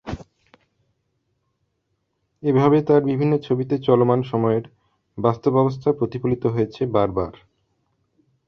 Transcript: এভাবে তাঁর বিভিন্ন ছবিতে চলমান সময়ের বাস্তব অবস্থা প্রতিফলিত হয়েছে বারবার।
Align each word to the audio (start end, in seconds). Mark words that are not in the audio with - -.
এভাবে 2.43 2.77
তাঁর 2.81 3.01
বিভিন্ন 3.03 3.33
ছবিতে 3.37 3.75
চলমান 3.79 4.19
সময়ের 4.23 4.65
বাস্তব 5.17 5.53
অবস্থা 5.55 5.89
প্রতিফলিত 5.99 6.43
হয়েছে 6.45 6.81
বারবার। 6.95 7.33